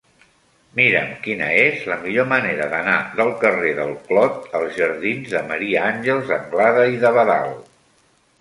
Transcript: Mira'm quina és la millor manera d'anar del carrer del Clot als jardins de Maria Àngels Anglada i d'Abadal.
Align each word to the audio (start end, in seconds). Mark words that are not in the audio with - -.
Mira'm 0.77 1.11
quina 1.25 1.49
és 1.63 1.83
la 1.91 1.97
millor 2.05 2.25
manera 2.31 2.65
d'anar 2.71 2.95
del 3.19 3.29
carrer 3.43 3.73
del 3.81 3.93
Clot 4.09 4.49
als 4.61 4.75
jardins 4.81 5.33
de 5.37 5.45
Maria 5.53 5.85
Àngels 5.91 6.33
Anglada 6.41 6.89
i 6.97 6.99
d'Abadal. 7.05 7.55